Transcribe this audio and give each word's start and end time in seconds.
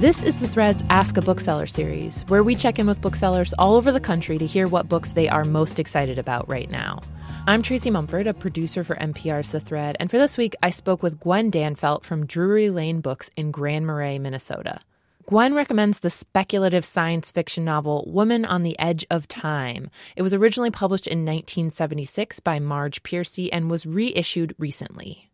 This 0.00 0.22
is 0.22 0.40
the 0.40 0.48
Threads 0.48 0.82
Ask 0.88 1.18
a 1.18 1.20
Bookseller 1.20 1.66
series, 1.66 2.22
where 2.28 2.42
we 2.42 2.56
check 2.56 2.78
in 2.78 2.86
with 2.86 3.02
booksellers 3.02 3.52
all 3.58 3.74
over 3.74 3.92
the 3.92 4.00
country 4.00 4.38
to 4.38 4.46
hear 4.46 4.66
what 4.66 4.88
books 4.88 5.12
they 5.12 5.28
are 5.28 5.44
most 5.44 5.78
excited 5.78 6.18
about 6.18 6.48
right 6.48 6.70
now. 6.70 7.00
I'm 7.46 7.60
Tracy 7.60 7.90
Mumford, 7.90 8.26
a 8.26 8.32
producer 8.32 8.82
for 8.82 8.96
MPR's 8.96 9.52
The 9.52 9.60
Thread, 9.60 9.98
and 10.00 10.10
for 10.10 10.16
this 10.16 10.38
week, 10.38 10.56
I 10.62 10.70
spoke 10.70 11.02
with 11.02 11.20
Gwen 11.20 11.50
Danfelt 11.50 12.02
from 12.02 12.24
Drury 12.24 12.70
Lane 12.70 13.02
Books 13.02 13.30
in 13.36 13.50
Grand 13.50 13.86
Marais, 13.86 14.18
Minnesota. 14.18 14.80
Gwen 15.26 15.54
recommends 15.54 15.98
the 15.98 16.08
speculative 16.08 16.86
science 16.86 17.30
fiction 17.30 17.66
novel 17.66 18.06
Woman 18.08 18.46
on 18.46 18.62
the 18.62 18.78
Edge 18.78 19.04
of 19.10 19.28
Time. 19.28 19.90
It 20.16 20.22
was 20.22 20.32
originally 20.32 20.70
published 20.70 21.08
in 21.08 21.26
1976 21.26 22.40
by 22.40 22.58
Marge 22.58 23.02
Piercy 23.02 23.52
and 23.52 23.70
was 23.70 23.84
reissued 23.84 24.54
recently. 24.58 25.28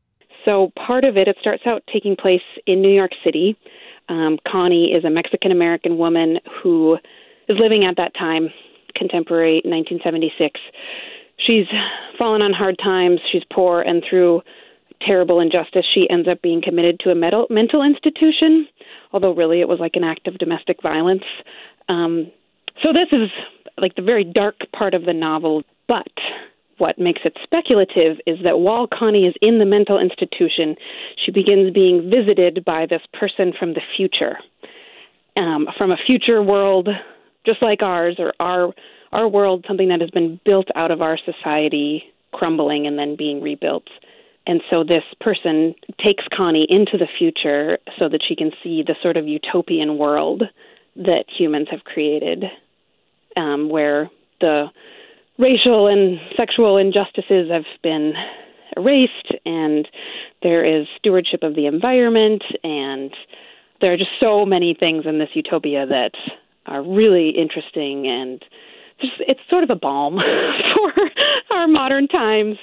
So, 0.45 0.73
part 0.75 1.05
of 1.05 1.17
it, 1.17 1.29
it 1.29 1.37
starts 1.41 1.63
out 1.67 1.85
taking 1.93 2.17
place 2.17 2.43
in 2.67 2.83
New 2.83 2.93
York 2.93 3.13
City 3.25 3.57
um, 4.09 4.39
Connie 4.47 4.93
is 4.93 5.05
a 5.05 5.11
Mexican 5.11 5.51
American 5.51 5.99
woman 5.99 6.39
who 6.63 6.95
is 7.49 7.57
living 7.59 7.85
at 7.85 7.97
that 7.97 8.15
time, 8.15 8.49
contemporary 8.95 9.63
1976. 9.65 10.61
She's 11.39 11.67
fallen 12.19 12.43
on 12.43 12.53
hard 12.53 12.77
times. 12.83 13.21
She's 13.31 13.43
poor, 13.53 13.83
and 13.83 14.03
through 14.09 14.43
terrible 15.07 15.41
injustice, 15.41 15.85
she 15.93 16.07
ends 16.09 16.29
up 16.29 16.41
being 16.41 16.63
committed 16.63 16.99
to 17.01 17.11
a 17.11 17.15
mental 17.15 17.47
mental 17.51 17.83
institution. 17.83 18.67
Although 19.13 19.35
really, 19.35 19.61
it 19.61 19.69
was 19.69 19.79
like 19.81 19.93
an 19.95 20.05
act 20.05 20.27
of 20.27 20.39
domestic 20.39 20.83
violence. 20.83 21.25
Um, 21.89 22.33
so 22.83 22.93
this 22.93 23.09
is 23.13 23.31
like 23.79 23.95
the 23.95 24.03
very 24.03 24.25
dark 24.25 24.57
part 24.77 24.95
of 24.95 25.05
the 25.05 25.13
novel, 25.13 25.63
but 25.89 26.09
what 26.79 26.99
makes 26.99 27.23
it 27.25 27.37
speculative 27.43 28.19
is 28.27 28.39
that 28.45 28.59
while 28.59 28.87
Connie 28.87 29.27
is 29.27 29.35
in 29.41 29.59
the 29.59 29.65
mental 29.65 29.99
institution, 29.99 30.77
she 31.25 31.33
begins 31.33 31.73
being 31.73 32.11
visited 32.11 32.65
by 32.65 32.87
this 32.87 33.03
person 33.13 33.53
from 33.59 33.75
the 33.75 33.81
future, 33.97 34.39
um, 35.37 35.67
from 35.77 35.91
a 35.91 35.97
future 36.07 36.43
world 36.43 36.89
just 37.47 37.63
like 37.63 37.81
ours, 37.83 38.17
or 38.19 38.35
our 38.41 38.75
our 39.13 39.29
world, 39.29 39.65
something 39.69 39.89
that 39.89 40.01
has 40.01 40.11
been 40.11 40.41
built 40.45 40.67
out 40.75 40.91
of 40.91 41.01
our 41.01 41.17
society, 41.17 42.03
crumbling 42.33 42.87
and 42.87 42.99
then 42.99 43.17
being 43.17 43.41
rebuilt. 43.41 43.85
And 44.47 44.61
so 44.69 44.85
this 44.85 45.05
person 45.21 45.75
takes 46.05 46.25
Connie 46.37 46.67
into 46.69 46.99
the 46.99 47.09
future 47.19 47.79
so 47.99 48.09
that 48.09 48.21
she 48.27 48.37
can 48.37 48.51
see 48.63 48.83
the 48.87 48.97
sort 49.03 49.17
of 49.17 49.27
utopian 49.27 49.97
world 49.97 50.43
that 50.97 51.25
humans 51.39 51.69
have 51.71 51.85
created, 51.85 52.45
um, 53.37 53.69
where 53.69 54.11
the 54.41 54.67
racial 55.39 55.87
and 55.87 56.19
sexual 56.37 56.77
injustices 56.77 57.51
have 57.51 57.65
been 57.83 58.15
erased 58.77 59.33
and 59.45 59.89
there 60.43 60.65
is 60.65 60.87
stewardship 60.99 61.43
of 61.43 61.55
the 61.55 61.67
environment 61.67 62.43
and 62.63 63.13
there 63.81 63.93
are 63.93 63.97
just 63.97 64.11
so 64.21 64.45
many 64.47 64.75
things 64.79 65.05
in 65.07 65.19
this 65.19 65.29
utopia 65.35 65.87
that 65.87 66.13
are 66.67 66.83
really 66.83 67.31
interesting 67.31 68.07
and 68.07 68.45
it's 69.21 69.41
sort 69.51 69.63
of 69.63 69.71
a 69.71 69.77
balm 69.77 70.15
for 70.75 71.11
our 71.51 71.69
modern 71.69 72.09
times 72.09 72.57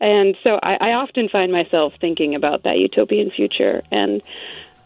and 0.00 0.36
so 0.42 0.58
I, 0.62 0.76
I 0.80 0.92
often 0.92 1.28
find 1.28 1.52
myself 1.52 1.92
thinking 2.00 2.34
about 2.34 2.62
that 2.64 2.78
utopian 2.78 3.30
future 3.30 3.82
and 3.90 4.22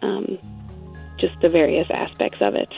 um, 0.03 0.39
just 1.19 1.35
the 1.41 1.49
various 1.49 1.87
aspects 1.91 2.39
of 2.41 2.55
it. 2.55 2.69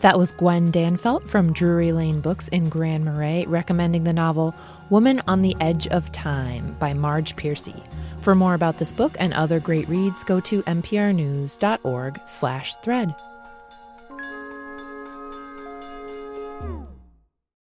That 0.00 0.18
was 0.18 0.32
Gwen 0.32 0.70
Danfelt 0.70 1.26
from 1.28 1.52
Drury 1.52 1.92
Lane 1.92 2.20
Books 2.20 2.48
in 2.48 2.68
Grand 2.68 3.04
Marais 3.04 3.46
recommending 3.46 4.04
the 4.04 4.12
novel 4.12 4.54
Woman 4.90 5.22
on 5.26 5.42
the 5.42 5.56
Edge 5.60 5.88
of 5.88 6.12
Time 6.12 6.76
by 6.78 6.92
Marge 6.92 7.34
Piercy. 7.36 7.82
For 8.20 8.34
more 8.34 8.54
about 8.54 8.78
this 8.78 8.92
book 8.92 9.16
and 9.18 9.32
other 9.32 9.58
great 9.58 9.88
reads, 9.88 10.22
go 10.22 10.38
to 10.40 10.62
mprnews.org/thread. 10.64 13.14